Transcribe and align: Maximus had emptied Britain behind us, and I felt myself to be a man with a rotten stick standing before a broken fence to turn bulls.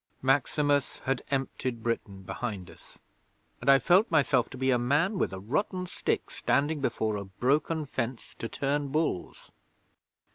Maximus 0.23 0.97
had 1.01 1.21
emptied 1.29 1.83
Britain 1.83 2.23
behind 2.23 2.71
us, 2.71 2.97
and 3.61 3.69
I 3.69 3.77
felt 3.77 4.09
myself 4.09 4.49
to 4.49 4.57
be 4.57 4.71
a 4.71 4.79
man 4.79 5.19
with 5.19 5.31
a 5.31 5.37
rotten 5.37 5.85
stick 5.85 6.31
standing 6.31 6.81
before 6.81 7.17
a 7.17 7.25
broken 7.25 7.85
fence 7.85 8.33
to 8.39 8.49
turn 8.49 8.87
bulls. 8.87 9.51